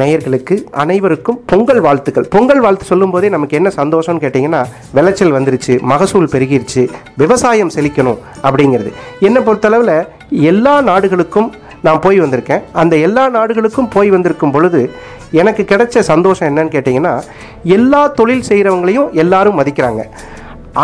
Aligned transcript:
நேயர்களுக்கு 0.00 0.54
அனைவருக்கும் 0.82 1.38
பொங்கல் 1.50 1.80
வாழ்த்துக்கள். 1.80 2.26
பொங்கல் 2.34 2.60
வாழ்த்து 2.64 2.84
சொல்லும்போதே 2.84 3.28
நமக்கு 3.34 3.56
என்ன 3.56 3.68
சந்தோஷம்னு 3.76 4.22
கேட்டிங்கன்னா 4.24 4.60
விளைச்சல் 4.96 5.34
வந்துருச்சு 5.36 5.74
மகசூல் 5.92 6.32
பெருகிருச்சு 6.32 6.82
விவசாயம் 7.22 7.72
செழிக்கணும் 7.76 8.18
அப்படிங்கிறது. 8.42 8.90
என்னை 9.20 9.42
பொறுத்தளவில் 9.42 9.94
எல்லா 10.50 10.74
நாடுகளுக்கும் 10.90 11.48
நான் 11.86 12.02
போய் 12.04 12.20
வந்திருக்கேன். 12.20 12.62
அந்த 12.82 12.96
எல்லா 13.06 13.24
நாடுகளுக்கும் 13.28 13.88
போய் 13.88 14.10
வந்திருக்கும் 14.10 14.54
பொழுது 14.56 14.80
எனக்கு 15.40 15.62
கிடைச்ச 15.70 15.98
சந்தோஷம் 16.12 16.48
என்னன்னு 16.50 16.74
கேட்டிங்கன்னா 16.76 17.14
எல்லா 17.78 18.02
தொழில் 18.20 18.48
செய்கிறவங்களையும் 18.48 19.10
எல்லாரும் 19.24 19.58
மதிக்கிறாங்க. 19.60 20.02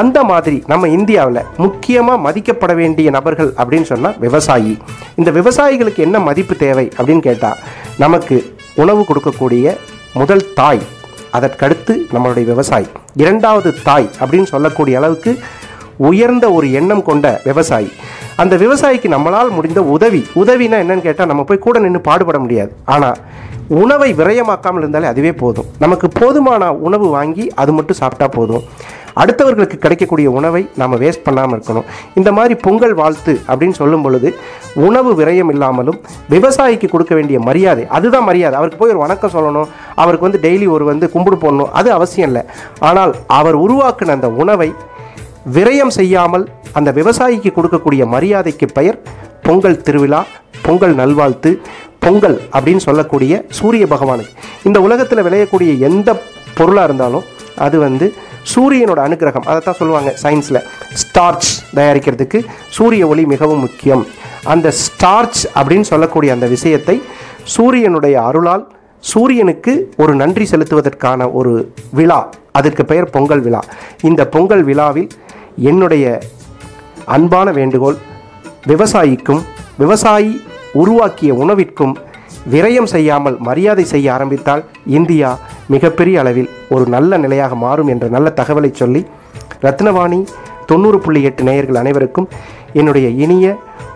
அந்த 0.00 0.18
மாதிரி 0.30 0.58
நம்ம 0.66 0.88
இந்தியாவில் 0.96 1.46
முக்கியமாக 1.56 2.22
மதிக்கப்பட 2.26 2.72
வேண்டிய 2.80 3.10
நபர்கள் 3.16 3.50
அப்படின்னு 3.60 3.88
சொன்னால் 3.92 4.18
விவசாயி. 4.24 4.74
இந்த 5.16 5.30
விவசாயிகளுக்கு 5.38 6.00
என்ன 6.06 6.18
மதிப்பு 6.28 6.56
தேவை 6.56 6.88
அப்படின்னு 6.98 7.26
கேட்டால் 7.28 7.60
நமக்கு 8.04 8.36
உணவு 8.82 9.02
கொடுக்கக்கூடிய 9.08 9.76
முதல் 10.20 10.44
தாய் 10.60 10.82
அதற்கடுத்து 11.36 11.94
நம்மளுடைய 12.14 12.44
விவசாயி. 12.52 12.86
இரண்டாவது 13.22 13.70
தாய் 13.88 14.08
அப்படின்னு 14.22 14.48
சொல்லக்கூடிய 14.54 14.94
அளவுக்கு 15.00 15.32
உயர்ந்த 16.08 16.46
ஒரு 16.56 16.66
எண்ணம் 16.78 17.06
கொண்ட 17.08 17.26
விவசாயி. 17.48 17.90
அந்த 18.42 18.54
விவசாயிக்கு 18.62 19.08
நம்மளால் 19.14 19.56
முடிந்த 19.56 19.80
உதவி 19.96 20.20
உதவினா 20.42 20.76
என்னன்னு 20.82 21.06
கேட்டால் 21.06 21.30
நம்ம 21.30 21.42
போய் 21.48 21.64
கூட 21.66 21.78
நின்று 21.84 22.00
பாடுபட 22.08 22.38
முடியாது. 22.44 22.72
ஆனால் 22.94 23.18
உணவை 23.80 24.08
விரயமாக்காமல் 24.20 24.82
இருந்தாலே 24.82 25.06
அதுவே 25.12 25.32
போதும். 25.42 25.68
நமக்கு 25.84 26.06
போதுமான 26.20 26.72
உணவு 26.86 27.08
வாங்கி 27.16 27.44
அது 27.62 27.72
மட்டும் 27.78 28.00
சாப்பிட்டா 28.02 28.28
போதும். 28.38 28.64
அடுத்தவர்களுக்கு 29.22 29.76
கிடைக்கக்கூடிய 29.84 30.28
உணவை 30.38 30.62
நாம் 30.80 30.98
வேஸ்ட் 31.02 31.24
பண்ணாமல் 31.26 31.56
இருக்கணும். 31.56 31.86
இந்த 32.18 32.32
மாதிரி 32.38 32.54
பொங்கல் 32.66 32.94
வாழ்த்து 33.00 33.34
அப்படின்னு 33.50 33.78
சொல்லும் 33.80 34.04
பொழுது 34.06 34.30
உணவு 34.86 35.12
விரயம் 35.20 35.50
இல்லாமலும் 35.54 35.98
விவசாயிக்கு 36.34 36.88
கொடுக்க 36.94 37.14
வேண்டிய 37.18 37.40
மரியாதை 37.48 37.84
அதுதான் 37.98 38.28
மரியாதை. 38.30 38.54
அவருக்கு 38.60 38.80
போய் 38.82 38.94
ஒரு 38.94 39.02
வணக்கம் 39.04 39.34
சொல்லணும் 39.36 39.68
அவருக்கு 40.02 40.28
வந்து 40.28 40.42
டெய்லி 40.46 40.68
ஒரு 40.76 40.86
வந்து 40.90 41.08
கும்பிடு 41.14 41.38
போடணும் 41.44 41.72
அது 41.80 41.90
அவசியம் 41.98 42.30
இல்லை. 42.30 42.44
ஆனால் 42.90 43.14
அவர் 43.40 43.58
உருவாக்கின 43.64 44.16
அந்த 44.18 44.30
உணவை 44.44 44.70
விரயம் 45.56 45.94
செய்யாமல் 45.98 46.46
அந்த 46.78 46.90
விவசாயிக்கு 47.00 47.50
கொடுக்கக்கூடிய 47.54 48.02
மரியாதைக்கு 48.14 48.66
பெயர் 48.78 48.98
பொங்கல் 49.46 49.82
திருவிழா 49.86 50.20
பொங்கல் 50.66 50.94
நல்வாழ்த்து 51.00 51.50
பொங்கல் 52.04 52.36
அப்படின்னு 52.56 52.82
சொல்லக்கூடிய 52.86 53.32
சூரிய 53.58 53.84
பகவானுக்கு. 53.92 54.34
இந்த 54.68 54.78
உலகத்தில் 54.86 55.24
விளையக்கூடிய 55.26 55.70
எந்த 55.88 56.10
பொருளாக 56.58 56.86
இருந்தாலும் 56.88 57.24
அது 57.66 57.76
வந்து 57.78 58.06
சூரியனோட 58.54 59.00
அனுகிரகம் 59.08 59.46
அதை 59.46 59.60
தான் 59.60 59.74
சொல்லுவாங்க 59.74 60.14
சயின்ஸில் 60.22 60.60
ஸ்டார்ச் 61.02 61.48
தயாரிக்கிறதுக்கு 61.74 62.44
சூரிய 62.68 63.06
ஒளி 63.06 63.24
மிகவும் 63.24 63.58
முக்கியம். 63.58 64.06
அந்த 64.44 64.72
ஸ்டார்ச் 64.84 65.40
அப்படின்னு 65.54 65.80
சொல்லக்கூடிய 65.80 66.32
அந்த 66.32 66.46
விஷயத்தை 66.46 67.02
சூரியனுடைய 67.42 68.22
அருளால் 68.22 68.72
சூரியனுக்கு 69.00 69.92
ஒரு 69.96 70.14
நன்றி 70.14 70.48
செலுத்துவதற்கான 70.50 71.32
ஒரு 71.32 71.72
விழா 71.92 72.28
அதற்கு 72.52 72.84
பெயர் 72.84 73.10
பொங்கல் 73.10 73.40
விழா. 73.40 73.60
இந்த 74.02 74.26
பொங்கல் 74.26 74.62
விழாவில் 74.62 75.08
என்னுடைய 75.56 76.18
அன்பான 77.04 77.50
வேண்டுகோள் 77.50 77.96
விவசாயிக்கும் 78.66 79.42
விவசாயி 79.78 80.42
உருவாக்கிய 80.72 81.34
உணவிற்கும் 81.34 81.96
விரயம் 82.52 82.90
செய்யாமல் 82.94 83.36
மரியாதை 83.38 83.84
செய்ய 83.84 84.12
ஆரம்பித்தால் 84.12 84.64
இந்தியா 84.98 85.30
மிகப்பெரிய 85.66 86.20
அளவில் 86.20 86.50
ஒரு 86.68 86.86
நல்ல 86.86 87.18
நிலையாக 87.18 87.54
மாறும் 87.54 87.88
என்ற 87.88 88.08
நல்ல 88.08 88.32
தகவலை 88.36 88.70
சொல்லி 88.72 89.02
ரத்னவாணி 89.62 90.20
தொண்ணூறு 90.66 90.98
புள்ளி 90.98 91.22
எட்டு 91.22 91.42
நேயர்கள் 91.42 91.80
அனைவருக்கும் 91.82 92.28
என்னுடைய 92.72 93.08
இனிய 93.24 93.46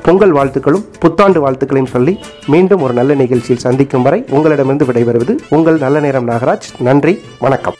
பொங்கல் 0.02 0.34
வாழ்த்துக்களும் 0.36 0.84
புத்தாண்டு 0.98 1.40
வாழ்த்துக்களையும் 1.44 1.92
சொல்லி 1.94 2.14
மீண்டும் 2.46 2.82
ஒரு 2.82 2.92
நல்ல 2.92 3.14
நிகழ்ச்சியில் 3.14 3.64
சந்திக்கும் 3.66 4.02
வரை 4.02 4.20
உங்களிடமிருந்து 4.30 4.88
விடைபெறுவது 4.90 5.34
உங்கள் 5.48 5.78
நல்ல 5.78 6.00
நேரம் 6.00 6.28
நாகராஜ். 6.28 6.68
நன்றி 6.78 7.16
வணக்கம். 7.38 7.78